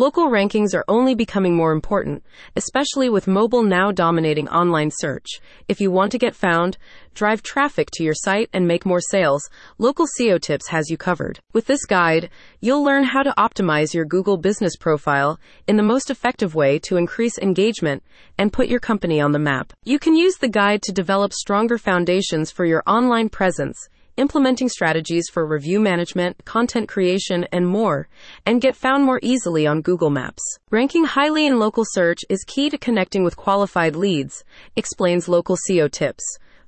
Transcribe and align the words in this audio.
Local 0.00 0.30
rankings 0.30 0.74
are 0.74 0.86
only 0.88 1.14
becoming 1.14 1.54
more 1.54 1.72
important, 1.72 2.24
especially 2.56 3.10
with 3.10 3.26
mobile 3.26 3.62
now 3.62 3.92
dominating 3.92 4.48
online 4.48 4.90
search. 4.90 5.42
If 5.68 5.78
you 5.78 5.90
want 5.90 6.10
to 6.12 6.18
get 6.18 6.34
found, 6.34 6.78
drive 7.12 7.42
traffic 7.42 7.90
to 7.92 8.02
your 8.02 8.14
site, 8.14 8.48
and 8.54 8.66
make 8.66 8.86
more 8.86 9.02
sales, 9.02 9.50
Local 9.76 10.06
SEO 10.18 10.40
Tips 10.40 10.68
has 10.68 10.88
you 10.88 10.96
covered. 10.96 11.40
With 11.52 11.66
this 11.66 11.84
guide, 11.84 12.30
you'll 12.60 12.82
learn 12.82 13.04
how 13.04 13.22
to 13.22 13.34
optimize 13.36 13.92
your 13.92 14.06
Google 14.06 14.38
business 14.38 14.74
profile 14.74 15.38
in 15.68 15.76
the 15.76 15.82
most 15.82 16.08
effective 16.08 16.54
way 16.54 16.78
to 16.78 16.96
increase 16.96 17.36
engagement 17.36 18.02
and 18.38 18.54
put 18.54 18.68
your 18.68 18.80
company 18.80 19.20
on 19.20 19.32
the 19.32 19.38
map. 19.38 19.74
You 19.84 19.98
can 19.98 20.16
use 20.16 20.36
the 20.36 20.48
guide 20.48 20.80
to 20.84 20.92
develop 20.92 21.34
stronger 21.34 21.76
foundations 21.76 22.50
for 22.50 22.64
your 22.64 22.82
online 22.86 23.28
presence 23.28 23.90
implementing 24.20 24.68
strategies 24.68 25.30
for 25.32 25.46
review 25.46 25.80
management, 25.80 26.44
content 26.44 26.86
creation, 26.88 27.46
and 27.50 27.66
more, 27.66 28.06
and 28.44 28.60
get 28.60 28.76
found 28.76 29.02
more 29.02 29.18
easily 29.22 29.66
on 29.66 29.80
Google 29.80 30.10
Maps. 30.10 30.42
Ranking 30.70 31.06
highly 31.06 31.46
in 31.46 31.58
local 31.58 31.84
search 31.86 32.20
is 32.28 32.44
key 32.46 32.68
to 32.68 32.76
connecting 32.76 33.24
with 33.24 33.38
qualified 33.38 33.96
leads, 33.96 34.44
explains 34.76 35.26
Local 35.26 35.56
SEO 35.56 35.90
Tips. 35.90 36.22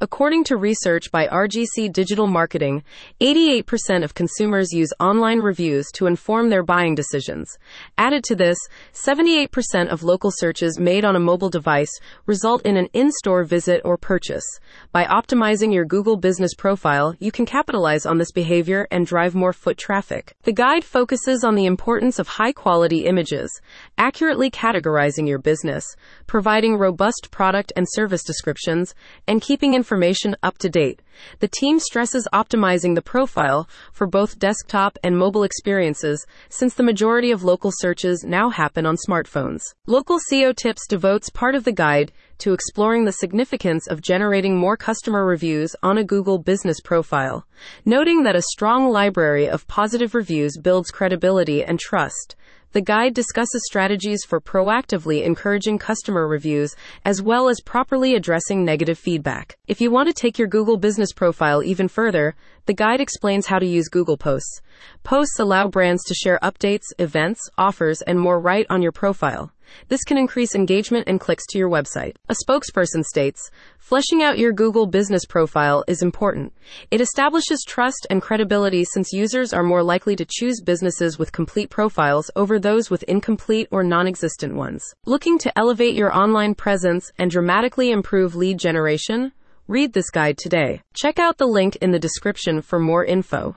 According 0.00 0.44
to 0.44 0.56
research 0.56 1.10
by 1.10 1.26
RGC 1.26 1.92
Digital 1.92 2.28
Marketing, 2.28 2.84
88% 3.20 4.04
of 4.04 4.14
consumers 4.14 4.72
use 4.72 4.90
online 5.00 5.40
reviews 5.40 5.88
to 5.94 6.06
inform 6.06 6.50
their 6.50 6.62
buying 6.62 6.94
decisions. 6.94 7.58
Added 7.98 8.22
to 8.24 8.36
this, 8.36 8.58
78% 8.92 9.88
of 9.88 10.04
local 10.04 10.30
searches 10.32 10.78
made 10.78 11.04
on 11.04 11.16
a 11.16 11.20
mobile 11.20 11.50
device 11.50 11.90
result 12.26 12.64
in 12.64 12.76
an 12.76 12.86
in 12.92 13.10
store 13.10 13.42
visit 13.42 13.80
or 13.84 13.96
purchase. 13.96 14.44
By 14.92 15.04
optimizing 15.04 15.74
your 15.74 15.84
Google 15.84 16.16
business 16.16 16.54
profile, 16.54 17.16
you 17.18 17.32
can 17.32 17.44
capitalize 17.44 18.06
on 18.06 18.18
this 18.18 18.30
behavior 18.30 18.86
and 18.92 19.04
drive 19.04 19.34
more 19.34 19.52
foot 19.52 19.78
traffic. 19.78 20.32
The 20.44 20.52
guide 20.52 20.84
focuses 20.84 21.42
on 21.42 21.56
the 21.56 21.66
importance 21.66 22.20
of 22.20 22.28
high 22.28 22.52
quality 22.52 23.04
images, 23.04 23.50
accurately 23.96 24.48
categorizing 24.48 25.26
your 25.26 25.40
business, 25.40 25.84
providing 26.28 26.76
robust 26.76 27.30
product 27.32 27.72
and 27.74 27.88
service 27.90 28.22
descriptions, 28.22 28.94
and 29.26 29.42
keeping 29.42 29.74
information 29.74 29.87
information 29.88 30.36
up 30.42 30.58
to 30.58 30.68
date. 30.68 31.00
The 31.38 31.48
team 31.48 31.78
stresses 31.80 32.28
optimizing 32.30 32.94
the 32.94 33.00
profile 33.00 33.66
for 33.90 34.06
both 34.06 34.38
desktop 34.38 34.98
and 35.02 35.16
mobile 35.16 35.44
experiences 35.44 36.26
since 36.50 36.74
the 36.74 36.82
majority 36.82 37.30
of 37.30 37.42
local 37.42 37.72
searches 37.74 38.22
now 38.22 38.50
happen 38.50 38.84
on 38.84 38.98
smartphones. 39.08 39.62
Local 39.86 40.18
SEO 40.30 40.54
Tips 40.54 40.86
devotes 40.86 41.30
part 41.30 41.54
of 41.54 41.64
the 41.64 41.72
guide 41.72 42.12
to 42.38 42.52
exploring 42.52 43.06
the 43.06 43.12
significance 43.12 43.86
of 43.86 44.02
generating 44.02 44.58
more 44.58 44.76
customer 44.76 45.24
reviews 45.24 45.74
on 45.82 45.96
a 45.96 46.04
Google 46.04 46.36
business 46.36 46.80
profile, 46.80 47.46
noting 47.86 48.24
that 48.24 48.36
a 48.36 48.42
strong 48.42 48.90
library 48.90 49.48
of 49.48 49.66
positive 49.68 50.14
reviews 50.14 50.58
builds 50.58 50.90
credibility 50.90 51.64
and 51.64 51.80
trust. 51.80 52.36
The 52.72 52.82
guide 52.82 53.14
discusses 53.14 53.62
strategies 53.64 54.24
for 54.26 54.42
proactively 54.42 55.24
encouraging 55.24 55.78
customer 55.78 56.28
reviews 56.28 56.76
as 57.02 57.22
well 57.22 57.48
as 57.48 57.62
properly 57.64 58.14
addressing 58.14 58.62
negative 58.62 58.98
feedback. 58.98 59.56
If 59.66 59.80
you 59.80 59.90
want 59.90 60.08
to 60.08 60.12
take 60.12 60.38
your 60.38 60.48
Google 60.48 60.76
business 60.76 61.12
profile 61.14 61.62
even 61.62 61.88
further, 61.88 62.34
the 62.66 62.74
guide 62.74 63.00
explains 63.00 63.46
how 63.46 63.58
to 63.58 63.66
use 63.66 63.88
Google 63.88 64.18
Posts. 64.18 64.60
Posts 65.02 65.38
allow 65.38 65.68
brands 65.68 66.04
to 66.04 66.14
share 66.14 66.38
updates, 66.42 66.84
events, 66.98 67.40
offers, 67.56 68.02
and 68.02 68.20
more 68.20 68.38
right 68.38 68.66
on 68.68 68.82
your 68.82 68.92
profile. 68.92 69.50
This 69.88 70.04
can 70.04 70.18
increase 70.18 70.54
engagement 70.54 71.08
and 71.08 71.20
clicks 71.20 71.46
to 71.46 71.58
your 71.58 71.68
website. 71.68 72.16
A 72.28 72.34
spokesperson 72.44 73.04
states, 73.04 73.50
fleshing 73.78 74.22
out 74.22 74.38
your 74.38 74.52
Google 74.52 74.86
business 74.86 75.24
profile 75.24 75.84
is 75.88 76.02
important. 76.02 76.52
It 76.90 77.00
establishes 77.00 77.64
trust 77.66 78.06
and 78.10 78.22
credibility 78.22 78.84
since 78.84 79.12
users 79.12 79.52
are 79.52 79.62
more 79.62 79.82
likely 79.82 80.16
to 80.16 80.26
choose 80.28 80.60
businesses 80.60 81.18
with 81.18 81.32
complete 81.32 81.70
profiles 81.70 82.30
over 82.36 82.58
those 82.58 82.90
with 82.90 83.02
incomplete 83.04 83.68
or 83.70 83.82
non-existent 83.82 84.54
ones. 84.54 84.84
Looking 85.06 85.38
to 85.38 85.58
elevate 85.58 85.94
your 85.94 86.14
online 86.16 86.54
presence 86.54 87.10
and 87.18 87.30
dramatically 87.30 87.90
improve 87.90 88.34
lead 88.34 88.58
generation? 88.58 89.32
Read 89.68 89.92
this 89.92 90.08
guide 90.08 90.38
today. 90.38 90.80
Check 90.94 91.18
out 91.18 91.36
the 91.36 91.46
link 91.46 91.76
in 91.76 91.90
the 91.90 91.98
description 91.98 92.62
for 92.62 92.78
more 92.78 93.04
info. 93.04 93.54